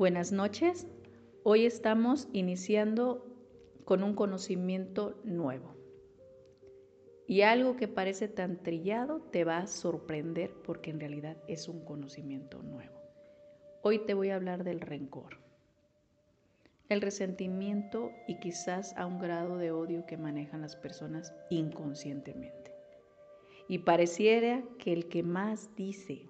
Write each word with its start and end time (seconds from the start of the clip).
Buenas 0.00 0.32
noches. 0.32 0.86
Hoy 1.42 1.66
estamos 1.66 2.26
iniciando 2.32 3.22
con 3.84 4.02
un 4.02 4.14
conocimiento 4.14 5.20
nuevo. 5.24 5.74
Y 7.26 7.42
algo 7.42 7.76
que 7.76 7.86
parece 7.86 8.26
tan 8.26 8.62
trillado 8.62 9.20
te 9.20 9.44
va 9.44 9.58
a 9.58 9.66
sorprender 9.66 10.54
porque 10.64 10.88
en 10.88 11.00
realidad 11.00 11.36
es 11.48 11.68
un 11.68 11.84
conocimiento 11.84 12.62
nuevo. 12.62 12.94
Hoy 13.82 13.98
te 14.06 14.14
voy 14.14 14.30
a 14.30 14.36
hablar 14.36 14.64
del 14.64 14.80
rencor, 14.80 15.36
el 16.88 17.02
resentimiento 17.02 18.10
y 18.26 18.40
quizás 18.40 18.96
a 18.96 19.04
un 19.04 19.18
grado 19.18 19.58
de 19.58 19.70
odio 19.70 20.06
que 20.06 20.16
manejan 20.16 20.62
las 20.62 20.76
personas 20.76 21.34
inconscientemente. 21.50 22.74
Y 23.68 23.80
pareciera 23.80 24.64
que 24.78 24.94
el 24.94 25.10
que 25.10 25.22
más 25.22 25.76
dice, 25.76 26.26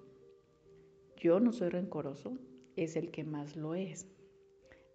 yo 1.17 1.39
no 1.39 1.53
soy 1.53 1.69
rencoroso, 1.69 2.37
es 2.85 2.97
el 2.97 3.11
que 3.11 3.25
más 3.25 3.57
lo 3.57 3.75
es. 3.75 4.07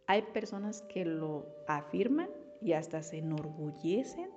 Hay 0.08 0.22
personas 0.34 0.82
que 0.84 1.06
lo 1.06 1.46
afirman 1.68 2.30
y 2.62 2.74
hasta 2.74 3.02
se 3.02 3.20
enorgullecen 3.20 4.30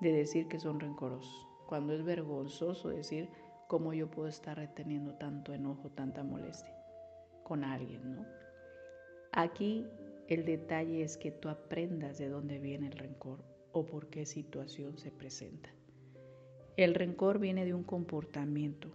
de 0.00 0.12
decir 0.12 0.48
que 0.48 0.58
son 0.58 0.80
rencorosos, 0.80 1.46
cuando 1.66 1.92
es 1.92 2.04
vergonzoso 2.04 2.88
decir 2.88 3.28
cómo 3.68 3.92
yo 3.92 4.10
puedo 4.10 4.28
estar 4.28 4.56
reteniendo 4.56 5.14
tanto 5.14 5.52
enojo, 5.52 5.90
tanta 5.90 6.22
molestia 6.22 6.74
con 7.44 7.64
alguien, 7.64 8.16
¿no? 8.16 8.26
Aquí 9.32 9.86
el 10.28 10.44
detalle 10.44 11.02
es 11.02 11.16
que 11.16 11.32
tú 11.32 11.48
aprendas 11.48 12.18
de 12.18 12.28
dónde 12.28 12.58
viene 12.58 12.86
el 12.86 12.92
rencor 12.92 13.44
o 13.72 13.84
por 13.84 14.08
qué 14.08 14.26
situación 14.26 14.98
se 14.98 15.10
presenta. 15.10 15.68
El 16.76 16.94
rencor 16.94 17.38
viene 17.38 17.64
de 17.64 17.74
un 17.74 17.84
comportamiento, 17.84 18.90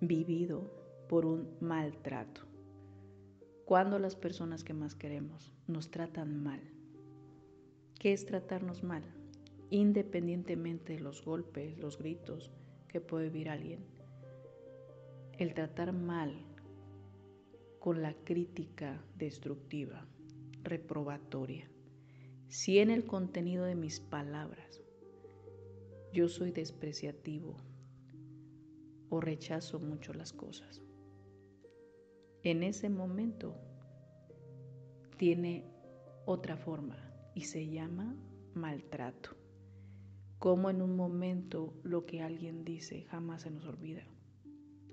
vivido 0.00 0.70
por 1.08 1.26
un 1.26 1.56
maltrato. 1.60 2.42
Cuando 3.66 3.98
las 3.98 4.16
personas 4.16 4.64
que 4.64 4.72
más 4.72 4.94
queremos 4.94 5.52
nos 5.66 5.90
tratan 5.90 6.42
mal. 6.42 6.60
¿Qué 7.98 8.12
es 8.12 8.24
tratarnos 8.24 8.82
mal? 8.82 9.02
Independientemente 9.68 10.94
de 10.94 11.00
los 11.00 11.24
golpes, 11.24 11.78
los 11.78 11.98
gritos 11.98 12.50
que 12.88 13.00
puede 13.00 13.28
vivir 13.28 13.50
alguien. 13.50 13.84
El 15.38 15.54
tratar 15.54 15.92
mal 15.92 16.34
con 17.78 18.02
la 18.02 18.14
crítica 18.14 19.02
destructiva, 19.16 20.06
reprobatoria. 20.62 21.70
Si 22.48 22.78
en 22.78 22.90
el 22.90 23.04
contenido 23.04 23.64
de 23.64 23.74
mis 23.74 24.00
palabras 24.00 24.80
yo 26.12 26.28
soy 26.28 26.50
despreciativo, 26.50 27.56
o 29.10 29.20
rechazo 29.20 29.78
mucho 29.78 30.14
las 30.14 30.32
cosas. 30.32 30.82
En 32.42 32.62
ese 32.62 32.88
momento 32.88 33.54
tiene 35.18 35.66
otra 36.24 36.56
forma 36.56 36.96
y 37.34 37.42
se 37.42 37.68
llama 37.68 38.16
maltrato. 38.54 39.36
Como 40.38 40.70
en 40.70 40.80
un 40.80 40.96
momento 40.96 41.74
lo 41.82 42.06
que 42.06 42.22
alguien 42.22 42.64
dice 42.64 43.02
jamás 43.02 43.42
se 43.42 43.50
nos 43.50 43.66
olvida. 43.66 44.06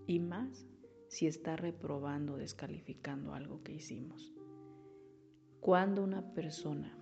Y 0.05 0.19
más 0.19 0.67
si 1.07 1.27
está 1.27 1.55
reprobando, 1.55 2.35
descalificando 2.35 3.33
algo 3.33 3.63
que 3.63 3.73
hicimos. 3.73 4.33
Cuando 5.61 6.03
una 6.03 6.33
persona 6.33 6.97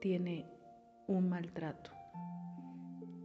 tiene 0.00 0.50
un 1.06 1.28
maltrato, 1.28 1.92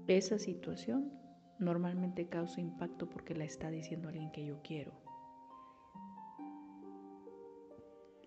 esa 0.07 0.37
situación 0.37 1.18
normalmente 1.59 2.27
causa 2.27 2.61
impacto 2.61 3.09
porque 3.09 3.35
la 3.35 3.43
está 3.43 3.69
diciendo 3.69 4.07
alguien 4.07 4.31
que 4.31 4.45
yo 4.45 4.61
quiero. 4.63 4.93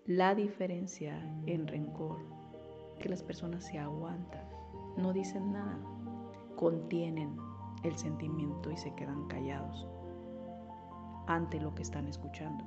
La 0.05 0.35
diferencia 0.35 1.19
en 1.45 1.67
rencor 1.67 2.19
que 2.99 3.09
las 3.09 3.23
personas 3.23 3.65
se 3.65 3.79
aguantan, 3.79 4.47
no 4.97 5.13
dicen 5.13 5.51
nada, 5.51 5.79
contienen 6.55 7.35
el 7.83 7.97
sentimiento 7.97 8.69
y 8.69 8.77
se 8.77 8.93
quedan 8.95 9.27
callados 9.27 9.87
ante 11.27 11.59
lo 11.59 11.73
que 11.73 11.81
están 11.81 12.07
escuchando. 12.07 12.65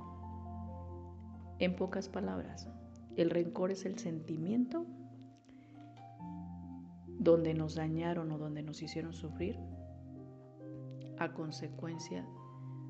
En 1.59 1.77
pocas 1.77 2.09
palabras, 2.09 2.69
el 3.17 3.31
rencor 3.31 3.71
es 3.71 3.87
el 3.87 3.99
sentimiento 3.99 4.85
donde 7.19 7.55
nos 7.55 7.75
dañaron 7.75 8.31
o 8.33 8.39
donde 8.39 8.63
nos 8.63 8.83
hicieron 8.83 9.13
sufrir 9.13 9.59
a 11.19 11.33
consecuencia 11.33 12.27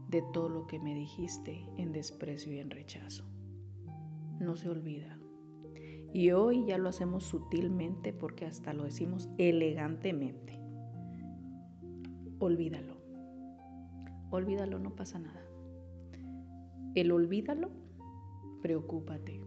de 0.08 0.22
todo 0.32 0.48
lo 0.48 0.66
que 0.66 0.78
me 0.78 0.94
dijiste 0.94 1.68
en 1.76 1.92
desprecio 1.92 2.52
y 2.52 2.60
en 2.60 2.70
rechazo. 2.70 3.24
No 4.38 4.56
se 4.56 4.68
olvida. 4.68 5.18
Y 6.12 6.30
hoy 6.30 6.64
ya 6.66 6.78
lo 6.78 6.88
hacemos 6.88 7.24
sutilmente 7.24 8.12
porque 8.12 8.46
hasta 8.46 8.72
lo 8.72 8.84
decimos 8.84 9.28
elegantemente. 9.38 10.58
Olvídalo. 12.38 12.96
Olvídalo, 14.30 14.78
no 14.78 14.94
pasa 14.94 15.18
nada. 15.18 15.42
El 16.94 17.12
olvídalo, 17.12 17.70
preocúpate 18.62 19.40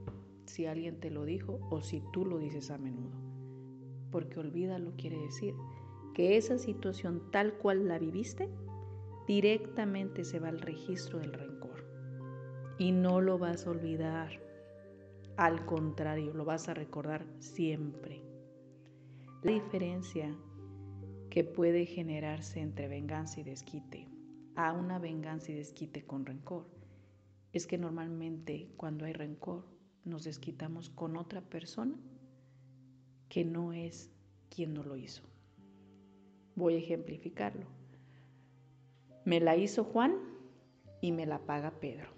si 0.46 0.66
alguien 0.66 1.00
te 1.00 1.10
lo 1.10 1.26
dijo 1.26 1.60
o 1.70 1.82
si 1.82 2.04
tú 2.12 2.26
lo 2.26 2.38
dices 2.38 2.72
a 2.72 2.78
menudo. 2.78 3.18
Porque 4.12 4.40
olvídalo 4.40 4.94
quiere 4.98 5.18
decir 5.18 5.56
que 6.14 6.38
esa 6.38 6.58
situación 6.58 7.32
tal 7.32 7.54
cual 7.54 7.88
la 7.88 8.00
viviste 8.00 8.50
directamente 9.30 10.26
se 10.26 10.40
va 10.40 10.48
al 10.50 10.60
registro 10.60 11.20
del 11.20 11.34
rencor. 11.34 11.86
Y 12.80 12.92
no 12.92 13.22
lo 13.22 13.38
vas 13.38 13.68
a 13.68 13.70
olvidar. 13.70 14.32
Al 15.38 15.68
contrario, 15.68 16.34
lo 16.34 16.46
vas 16.46 16.68
a 16.68 16.74
recordar 16.74 17.28
siempre. 17.38 18.24
La 19.44 19.52
diferencia 19.52 20.36
que 21.30 21.44
puede 21.44 21.86
generarse 21.86 22.60
entre 22.60 22.88
venganza 22.88 23.40
y 23.40 23.44
desquite 23.44 24.08
a 24.56 24.74
una 24.74 24.98
venganza 24.98 25.52
y 25.52 25.56
desquite 25.56 26.04
con 26.08 26.26
rencor 26.26 26.66
es 27.54 27.68
que 27.68 27.78
normalmente 27.78 28.72
cuando 28.78 29.06
hay 29.06 29.14
rencor 29.14 29.64
nos 30.06 30.24
desquitamos 30.24 30.90
con 30.90 31.16
otra 31.16 31.42
persona 31.42 31.96
que 33.30 33.46
no 33.46 33.74
es 33.74 34.10
quien 34.50 34.74
nos 34.74 34.88
lo 34.88 34.98
hizo. 34.98 35.22
Voy 36.56 36.74
a 36.74 36.80
ejemplificarlo. 36.80 37.68
Me 39.30 39.40
la 39.40 39.56
hizo 39.56 39.84
Juan 39.84 40.16
y 41.02 41.12
me 41.12 41.28
la 41.28 41.46
paga 41.46 41.70
Pedro. 41.80 42.10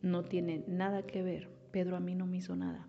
No 0.00 0.22
tiene 0.22 0.62
nada 0.68 1.04
que 1.08 1.24
ver. 1.24 1.50
Pedro 1.72 1.96
a 1.96 1.98
mí 1.98 2.14
no 2.14 2.24
me 2.24 2.36
hizo 2.36 2.54
nada. 2.54 2.88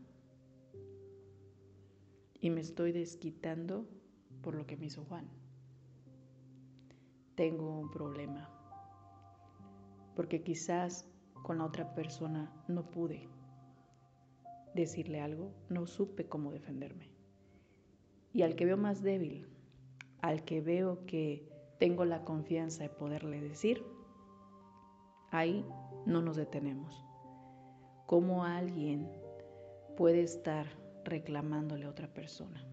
Y 2.40 2.51
me 2.51 2.62
estoy 2.62 2.91
desquitando 2.91 3.90
por 4.44 4.53
lo 4.53 4.68
que 4.68 4.78
me 4.78 4.85
hizo 4.85 5.03
Juan. 5.06 5.28
Tengo 7.33 7.80
un 7.80 7.89
problema. 7.89 8.48
Porque 10.15 10.44
quizás 10.44 11.10
con 11.42 11.57
la 11.57 11.65
otra 11.65 11.95
persona 11.95 12.54
no 12.68 12.92
pude 12.92 13.27
decirle 14.75 15.19
algo, 15.19 15.51
no 15.68 15.88
supe 15.88 16.27
cómo 16.27 16.51
defenderme. 16.51 17.10
Y 18.33 18.44
al 18.44 18.56
que 18.56 18.65
veo 18.65 18.77
más 18.77 19.01
débil, 19.01 19.48
al 20.21 20.45
que 20.45 20.62
veo 20.62 21.07
que 21.07 21.51
tengo 21.83 22.06
la 22.06 22.24
confianza 22.24 22.83
de 22.83 22.88
poderle 22.88 23.41
decir, 23.41 23.83
ahí 25.31 25.65
no 26.06 26.21
nos 26.21 26.38
detenemos. 26.38 27.03
¿Cómo 28.06 28.45
alguien 28.45 29.12
puede 29.97 30.21
estar 30.21 30.65
reclamándole 31.03 31.83
a 31.83 31.89
otra 31.89 32.07
persona? 32.07 32.65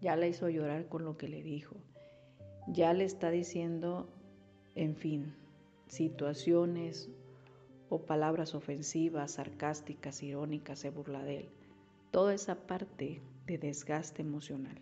Ya 0.00 0.16
la 0.16 0.28
hizo 0.28 0.48
llorar 0.48 0.88
con 0.88 1.04
lo 1.04 1.18
que 1.18 1.28
le 1.28 1.42
dijo. 1.42 1.76
Ya 2.68 2.94
le 2.94 3.04
está 3.04 3.30
diciendo, 3.30 4.08
en 4.76 4.96
fin, 4.96 5.34
situaciones 5.86 7.10
o 7.90 7.98
palabras 7.98 8.54
ofensivas, 8.54 9.32
sarcásticas, 9.32 10.22
irónicas, 10.22 10.78
se 10.78 10.88
burla 10.88 11.22
de 11.22 11.40
él. 11.40 11.48
Toda 12.12 12.32
esa 12.32 12.54
parte 12.54 13.20
de 13.46 13.58
desgaste 13.58 14.22
emocional. 14.22 14.80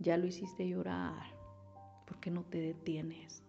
Ya 0.00 0.18
lo 0.18 0.26
hiciste 0.26 0.68
llorar 0.68 1.40
¿por 2.12 2.20
qué 2.20 2.30
no 2.30 2.44
te 2.44 2.60
detienes? 2.60 3.42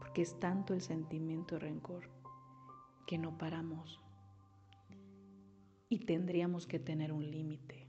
Porque 0.00 0.20
es 0.20 0.38
tanto 0.38 0.74
el 0.74 0.82
sentimiento 0.82 1.54
de 1.54 1.60
rencor 1.60 2.10
que 3.06 3.16
no 3.16 3.38
paramos. 3.38 4.02
Y 5.88 6.00
tendríamos 6.00 6.66
que 6.66 6.78
tener 6.78 7.10
un 7.10 7.30
límite. 7.30 7.88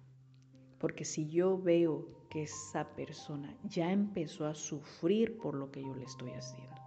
Porque 0.80 1.04
si 1.04 1.28
yo 1.28 1.62
veo 1.62 2.25
que 2.30 2.44
esa 2.44 2.95
persona 2.95 3.54
ya 3.66 3.92
empezó 3.92 4.45
a 4.45 4.56
sufrir 4.56 5.38
por 5.40 5.56
lo 5.56 5.72
que 5.72 5.81
yo 5.81 5.94
le 5.94 6.06
estoy 6.06 6.31
haciendo 6.31 6.81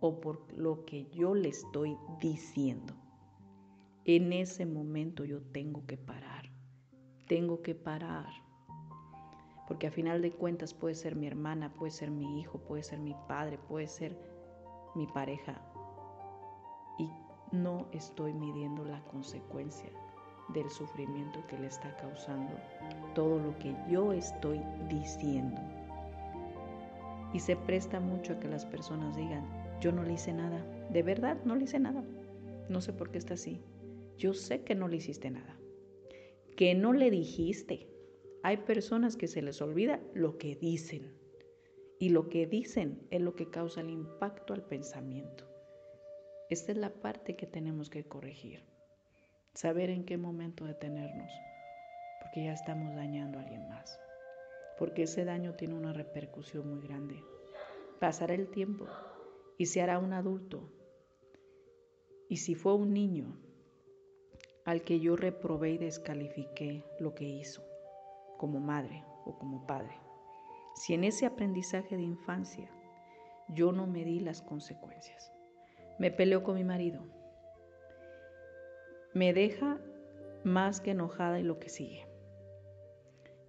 o 0.00 0.20
por 0.20 0.52
lo 0.52 0.84
que 0.84 1.08
yo 1.12 1.36
le 1.36 1.50
estoy 1.50 1.96
diciendo, 2.20 2.94
en 4.04 4.32
ese 4.32 4.66
momento 4.66 5.24
yo 5.24 5.40
tengo 5.40 5.86
que 5.86 5.96
parar. 5.96 6.50
Tengo 7.28 7.62
que 7.62 7.76
parar. 7.76 8.49
Porque 9.70 9.86
a 9.86 9.92
final 9.92 10.20
de 10.20 10.32
cuentas 10.32 10.74
puede 10.74 10.96
ser 10.96 11.14
mi 11.14 11.28
hermana, 11.28 11.72
puede 11.72 11.92
ser 11.92 12.10
mi 12.10 12.40
hijo, 12.40 12.58
puede 12.58 12.82
ser 12.82 12.98
mi 12.98 13.14
padre, 13.28 13.56
puede 13.56 13.86
ser 13.86 14.18
mi 14.96 15.06
pareja. 15.06 15.62
Y 16.98 17.08
no 17.52 17.86
estoy 17.92 18.34
midiendo 18.34 18.84
la 18.84 19.00
consecuencia 19.04 19.88
del 20.48 20.68
sufrimiento 20.70 21.46
que 21.46 21.56
le 21.56 21.68
está 21.68 21.96
causando 21.98 22.52
todo 23.14 23.38
lo 23.38 23.56
que 23.60 23.72
yo 23.88 24.12
estoy 24.12 24.60
diciendo. 24.88 25.60
Y 27.32 27.38
se 27.38 27.54
presta 27.54 28.00
mucho 28.00 28.32
a 28.32 28.40
que 28.40 28.48
las 28.48 28.66
personas 28.66 29.14
digan, 29.14 29.46
yo 29.80 29.92
no 29.92 30.02
le 30.02 30.14
hice 30.14 30.32
nada. 30.32 30.66
De 30.90 31.04
verdad, 31.04 31.36
no 31.44 31.54
le 31.54 31.66
hice 31.66 31.78
nada. 31.78 32.02
No 32.68 32.80
sé 32.80 32.92
por 32.92 33.12
qué 33.12 33.18
está 33.18 33.34
así. 33.34 33.62
Yo 34.18 34.34
sé 34.34 34.64
que 34.64 34.74
no 34.74 34.88
le 34.88 34.96
hiciste 34.96 35.30
nada. 35.30 35.56
Que 36.56 36.74
no 36.74 36.92
le 36.92 37.12
dijiste. 37.12 37.89
Hay 38.42 38.58
personas 38.58 39.16
que 39.16 39.28
se 39.28 39.42
les 39.42 39.60
olvida 39.60 40.00
lo 40.14 40.38
que 40.38 40.56
dicen. 40.56 41.14
Y 41.98 42.08
lo 42.08 42.30
que 42.30 42.46
dicen 42.46 43.06
es 43.10 43.20
lo 43.20 43.34
que 43.34 43.50
causa 43.50 43.82
el 43.82 43.90
impacto 43.90 44.54
al 44.54 44.64
pensamiento. 44.64 45.44
Esta 46.48 46.72
es 46.72 46.78
la 46.78 46.90
parte 46.90 47.36
que 47.36 47.46
tenemos 47.46 47.90
que 47.90 48.04
corregir. 48.04 48.64
Saber 49.52 49.90
en 49.90 50.06
qué 50.06 50.16
momento 50.16 50.64
detenernos. 50.64 51.30
Porque 52.22 52.44
ya 52.44 52.54
estamos 52.54 52.94
dañando 52.94 53.38
a 53.38 53.42
alguien 53.42 53.68
más. 53.68 54.00
Porque 54.78 55.02
ese 55.02 55.26
daño 55.26 55.54
tiene 55.54 55.74
una 55.74 55.92
repercusión 55.92 56.66
muy 56.66 56.80
grande. 56.80 57.22
Pasará 57.98 58.32
el 58.34 58.48
tiempo 58.48 58.86
y 59.58 59.66
se 59.66 59.82
hará 59.82 59.98
un 59.98 60.14
adulto. 60.14 60.72
Y 62.30 62.38
si 62.38 62.54
fue 62.54 62.74
un 62.74 62.94
niño, 62.94 63.36
al 64.64 64.82
que 64.82 65.00
yo 65.00 65.16
reprobé 65.16 65.72
y 65.72 65.78
descalifiqué 65.78 66.84
lo 66.98 67.14
que 67.14 67.24
hizo, 67.24 67.69
como 68.40 68.58
madre 68.58 69.04
o 69.26 69.36
como 69.36 69.66
padre. 69.66 69.92
Si 70.74 70.94
en 70.94 71.04
ese 71.04 71.26
aprendizaje 71.26 71.94
de 71.94 72.02
infancia 72.02 72.70
yo 73.50 73.70
no 73.70 73.86
me 73.86 74.02
di 74.02 74.18
las 74.18 74.40
consecuencias, 74.40 75.30
me 75.98 76.10
peleó 76.10 76.42
con 76.42 76.54
mi 76.54 76.64
marido, 76.64 77.02
me 79.12 79.34
deja 79.34 79.78
más 80.42 80.80
que 80.80 80.92
enojada 80.92 81.38
y 81.38 81.42
lo 81.42 81.58
que 81.58 81.68
sigue. 81.68 82.06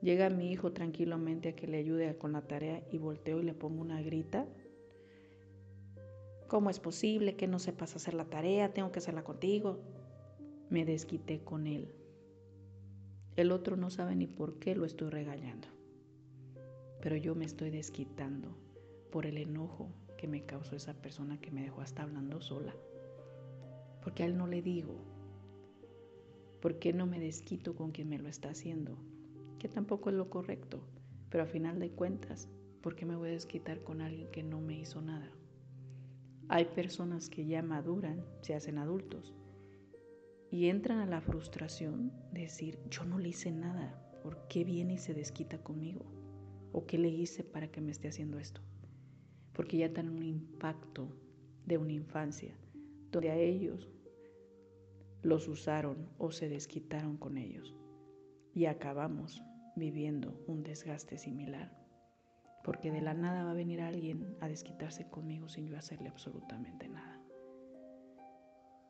Llega 0.02 0.30
mi 0.30 0.52
hijo 0.52 0.74
tranquilamente 0.74 1.50
a 1.50 1.56
que 1.56 1.68
le 1.68 1.78
ayude 1.78 2.18
con 2.18 2.34
la 2.34 2.42
tarea 2.42 2.84
y 2.92 2.98
volteo 2.98 3.40
y 3.40 3.44
le 3.44 3.54
pongo 3.54 3.82
una 3.82 4.02
grita. 4.02 4.46
¿Cómo 6.50 6.70
es 6.70 6.82
posible 6.82 7.38
que 7.38 7.48
no 7.48 7.60
sepas 7.60 7.96
hacer 7.96 8.14
la 8.14 8.26
tarea? 8.26 8.74
Tengo 8.74 8.92
que 8.92 9.00
hacerla 9.00 9.24
contigo 9.24 9.80
me 10.72 10.86
desquité 10.86 11.44
con 11.44 11.68
él. 11.68 11.94
El 13.38 13.54
otro 13.54 13.78
no 13.78 13.90
sabe 13.90 14.16
ni 14.16 14.28
por 14.28 14.60
qué 14.60 14.76
lo 14.76 14.84
estoy 14.84 15.10
regañando, 15.10 15.70
pero 17.02 17.16
yo 17.16 17.34
me 17.34 17.46
estoy 17.46 17.70
desquitando 17.70 18.58
por 19.10 19.26
el 19.26 19.38
enojo 19.38 19.90
que 20.18 20.28
me 20.28 20.46
causó 20.46 20.76
esa 20.76 20.94
persona 20.94 21.40
que 21.40 21.50
me 21.50 21.64
dejó 21.64 21.82
hasta 21.82 22.04
hablando 22.04 22.42
sola. 22.42 22.76
Porque 24.04 24.24
a 24.24 24.26
él 24.26 24.38
no 24.38 24.48
le 24.48 24.62
digo, 24.62 24.96
¿por 26.62 26.78
qué 26.78 26.92
no 26.92 27.08
me 27.08 27.22
desquito 27.22 27.74
con 27.74 27.92
quien 27.92 28.10
me 28.10 28.20
lo 28.20 28.28
está 28.28 28.50
haciendo? 28.50 28.98
Que 29.60 29.70
tampoco 29.70 30.10
es 30.10 30.16
lo 30.18 30.30
correcto, 30.30 30.84
pero 31.30 31.44
a 31.44 31.48
final 31.48 31.80
de 31.80 31.90
cuentas, 31.90 32.50
¿por 32.82 32.96
qué 32.96 33.06
me 33.06 33.16
voy 33.16 33.30
a 33.30 33.34
desquitar 33.34 33.82
con 33.82 34.02
alguien 34.02 34.30
que 34.30 34.44
no 34.44 34.60
me 34.60 34.78
hizo 34.78 35.02
nada? 35.02 35.32
Hay 36.50 36.66
personas 36.66 37.30
que 37.30 37.46
ya 37.46 37.62
maduran, 37.62 38.26
se 38.42 38.56
hacen 38.56 38.78
adultos, 38.78 39.34
y 40.52 40.68
entran 40.68 41.00
a 41.00 41.06
la 41.06 41.22
frustración 41.22 42.12
de 42.34 42.42
decir, 42.42 42.78
yo 42.90 43.06
no 43.06 43.18
le 43.18 43.30
hice 43.30 43.52
nada, 43.52 43.98
¿por 44.22 44.48
qué 44.50 44.66
viene 44.66 44.96
y 44.96 44.98
se 44.98 45.14
desquita 45.14 45.58
conmigo? 45.64 46.06
¿O 46.74 46.86
qué 46.86 46.98
le 46.98 47.08
hice 47.08 47.44
para 47.46 47.72
que 47.72 47.80
me 47.80 47.92
esté 47.92 48.10
haciendo 48.10 48.38
esto? 48.38 48.62
Porque 49.54 49.78
ya 49.78 49.94
tienen 49.94 50.14
un 50.14 50.26
impacto 50.26 51.08
de 51.66 51.78
una 51.78 51.94
infancia 51.94 52.54
donde 53.12 53.32
a 53.32 53.36
ellos 53.36 53.90
los 55.22 55.48
usaron 55.48 56.10
o 56.18 56.32
se 56.32 56.50
desquitaron 56.50 57.16
con 57.16 57.38
ellos 57.38 57.74
y 58.54 58.66
acabamos 58.66 59.42
viviendo 59.78 60.44
un 60.48 60.64
desgaste 60.64 61.18
similar. 61.18 61.78
Porque 62.64 62.92
de 62.92 63.02
la 63.02 63.14
nada 63.14 63.46
va 63.46 63.52
a 63.52 63.56
venir 63.56 63.82
alguien 63.82 64.36
a 64.42 64.48
desquitarse 64.48 65.10
conmigo 65.10 65.48
sin 65.48 65.68
yo 65.68 65.78
hacerle 65.78 66.10
absolutamente 66.10 66.90
nada. 66.90 67.22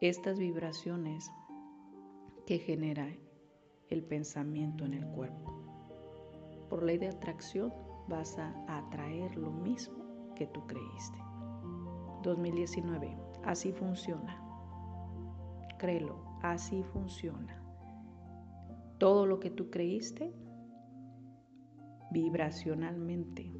Estas 0.02 0.40
vibraciones 0.40 1.30
que 2.45 2.59
genera 2.59 3.07
el 3.89 4.03
pensamiento 4.03 4.85
en 4.85 4.93
el 4.93 5.05
cuerpo. 5.07 5.51
Por 6.69 6.83
ley 6.83 6.97
de 6.97 7.09
atracción 7.09 7.73
vas 8.07 8.38
a 8.38 8.53
atraer 8.67 9.35
lo 9.35 9.51
mismo 9.51 10.33
que 10.35 10.47
tú 10.47 10.65
creíste. 10.65 11.17
2019, 12.23 13.17
así 13.43 13.71
funciona. 13.71 14.41
Créelo, 15.77 16.23
así 16.41 16.83
funciona. 16.83 17.61
Todo 18.97 19.25
lo 19.25 19.39
que 19.39 19.49
tú 19.49 19.69
creíste, 19.69 20.33
vibracionalmente 22.11 23.51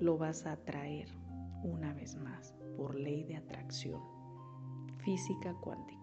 lo 0.00 0.18
vas 0.18 0.46
a 0.46 0.52
atraer 0.52 1.08
una 1.62 1.92
vez 1.94 2.16
más 2.16 2.54
por 2.76 2.94
ley 2.94 3.24
de 3.24 3.36
atracción, 3.36 4.00
física 4.98 5.54
cuántica. 5.60 5.97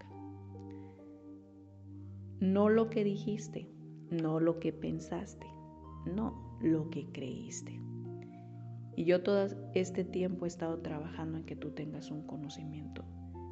No 2.39 2.69
lo 2.69 2.89
que 2.89 3.03
dijiste, 3.03 3.69
no 4.09 4.39
lo 4.39 4.59
que 4.59 4.73
pensaste, 4.73 5.47
no 6.05 6.57
lo 6.61 6.89
que 6.89 7.11
creíste. 7.11 7.81
Y 8.97 9.05
yo 9.05 9.23
todo 9.23 9.47
este 9.73 10.03
tiempo 10.03 10.45
he 10.45 10.47
estado 10.47 10.79
trabajando 10.79 11.37
en 11.37 11.45
que 11.45 11.55
tú 11.55 11.71
tengas 11.71 12.11
un 12.11 12.25
conocimiento 12.25 13.03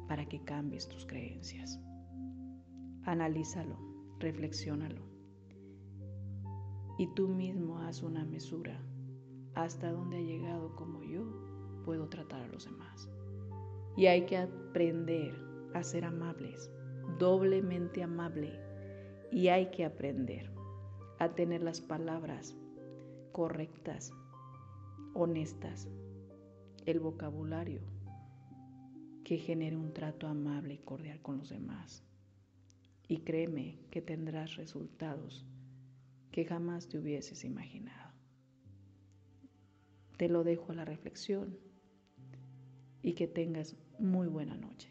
para 0.08 0.26
que 0.26 0.42
cambies 0.42 0.88
tus 0.88 1.06
creencias. 1.06 1.80
Analízalo, 3.04 3.78
reflexiónalo. 4.18 5.02
Y 6.98 7.12
tú 7.14 7.28
mismo 7.28 7.78
haz 7.80 8.02
una 8.02 8.24
mesura 8.24 8.80
hasta 9.54 9.90
dónde 9.92 10.18
ha 10.18 10.22
llegado 10.22 10.74
como 10.76 11.02
yo 11.02 11.24
puedo 11.84 12.08
tratar 12.08 12.42
a 12.42 12.48
los 12.48 12.64
demás. 12.64 13.08
Y 13.96 14.06
hay 14.06 14.26
que 14.26 14.38
aprender 14.38 15.34
a 15.74 15.82
ser 15.82 16.04
amables, 16.04 16.70
doblemente 17.18 18.02
amable 18.02 18.63
y 19.34 19.48
hay 19.48 19.72
que 19.72 19.84
aprender 19.84 20.48
a 21.18 21.34
tener 21.34 21.60
las 21.60 21.80
palabras 21.80 22.54
correctas, 23.32 24.12
honestas, 25.12 25.88
el 26.86 27.00
vocabulario 27.00 27.80
que 29.24 29.38
genere 29.38 29.76
un 29.76 29.92
trato 29.92 30.28
amable 30.28 30.74
y 30.74 30.78
cordial 30.78 31.20
con 31.20 31.38
los 31.38 31.48
demás. 31.48 32.04
Y 33.08 33.22
créeme 33.22 33.80
que 33.90 34.00
tendrás 34.00 34.54
resultados 34.54 35.44
que 36.30 36.44
jamás 36.44 36.86
te 36.86 37.00
hubieses 37.00 37.44
imaginado. 37.44 38.12
Te 40.16 40.28
lo 40.28 40.44
dejo 40.44 40.70
a 40.70 40.76
la 40.76 40.84
reflexión 40.84 41.58
y 43.02 43.14
que 43.14 43.26
tengas 43.26 43.74
muy 43.98 44.28
buena 44.28 44.56
noche. 44.56 44.90